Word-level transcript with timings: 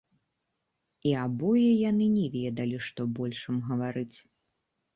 І 1.09 1.11
абое 1.25 1.67
яны 1.89 2.09
не 2.17 2.25
ведалі, 2.37 2.81
што 2.89 3.07
больш 3.21 3.45
ім 3.53 3.63
гаварыць. 3.71 4.17